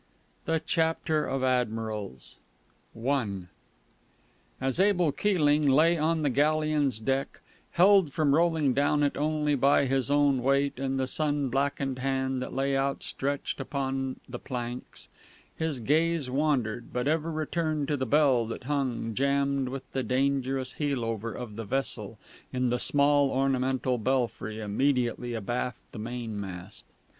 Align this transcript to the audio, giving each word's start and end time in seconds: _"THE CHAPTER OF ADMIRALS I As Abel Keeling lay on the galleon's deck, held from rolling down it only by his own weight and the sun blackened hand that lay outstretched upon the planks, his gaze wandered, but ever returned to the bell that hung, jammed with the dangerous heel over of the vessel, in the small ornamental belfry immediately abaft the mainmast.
_"THE 0.45 0.59
CHAPTER 0.59 1.27
OF 1.27 1.43
ADMIRALS 1.43 2.37
I 3.07 3.29
As 4.59 4.79
Abel 4.79 5.11
Keeling 5.11 5.67
lay 5.69 5.95
on 5.95 6.23
the 6.23 6.31
galleon's 6.31 6.99
deck, 6.99 7.39
held 7.73 8.11
from 8.11 8.33
rolling 8.33 8.73
down 8.73 9.03
it 9.03 9.15
only 9.15 9.53
by 9.53 9.85
his 9.85 10.09
own 10.09 10.41
weight 10.41 10.79
and 10.79 10.99
the 10.99 11.05
sun 11.05 11.49
blackened 11.49 11.99
hand 11.99 12.41
that 12.41 12.51
lay 12.51 12.75
outstretched 12.75 13.59
upon 13.59 14.19
the 14.27 14.39
planks, 14.39 15.07
his 15.55 15.79
gaze 15.79 16.31
wandered, 16.31 16.91
but 16.91 17.07
ever 17.07 17.31
returned 17.31 17.87
to 17.89 17.95
the 17.95 18.07
bell 18.07 18.47
that 18.47 18.63
hung, 18.63 19.13
jammed 19.13 19.69
with 19.69 19.83
the 19.91 20.01
dangerous 20.01 20.73
heel 20.73 21.05
over 21.05 21.31
of 21.31 21.57
the 21.57 21.63
vessel, 21.63 22.17
in 22.51 22.71
the 22.71 22.79
small 22.79 23.29
ornamental 23.29 23.99
belfry 23.99 24.59
immediately 24.59 25.35
abaft 25.35 25.91
the 25.91 25.99
mainmast. 25.99 26.87